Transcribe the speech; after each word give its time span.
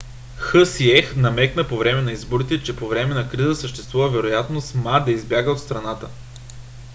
хсиех 0.45 1.15
намекна 1.15 1.67
по 1.67 1.77
време 1.77 2.01
на 2.01 2.11
изборите 2.11 2.63
че 2.63 2.75
по 2.75 2.87
време 2.87 3.13
на 3.13 3.29
криза 3.29 3.55
съществува 3.55 4.09
вероятност 4.09 4.75
ма 4.75 5.03
да 5.05 5.11
избяга 5.11 5.51
от 5.51 5.59
страната 5.61 6.09